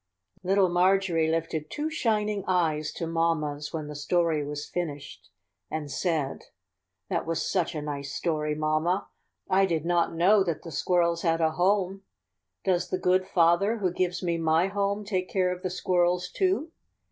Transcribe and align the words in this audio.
"Little 0.43 0.67
Marjorie 0.69 1.29
lifted 1.29 1.69
two 1.69 1.91
shining 1.91 2.43
eyes 2.47 2.91
to 2.93 3.05
mamma's 3.05 3.71
when 3.71 3.85
the 3.85 3.93
story 3.93 4.43
was 4.43 4.65
finished, 4.67 5.29
and 5.69 5.91
said: 5.91 6.45
"That 7.09 7.27
was 7.27 7.47
such 7.47 7.75
a 7.75 7.83
nice 7.83 8.11
story, 8.11 8.55
mamma. 8.55 9.09
THE 9.47 9.53
SQUIRRELS' 9.53 9.53
HARVEST. 9.53 9.61
67 9.61 9.61
I 9.61 9.65
did 9.67 9.85
not 9.85 10.15
know 10.17 10.43
that 10.43 10.63
the 10.63 10.71
squirrels 10.71 11.21
had 11.21 11.39
a 11.39 11.51
home. 11.51 12.01
Does 12.63 12.89
the 12.89 12.97
good 12.97 13.27
Father, 13.27 13.77
who 13.77 13.91
gives 13.91 14.23
me 14.23 14.39
my 14.39 14.69
home, 14.69 15.05
take 15.05 15.29
care 15.29 15.51
of 15.51 15.61
the 15.61 15.69
squirrels 15.69 16.29
too? 16.31 16.71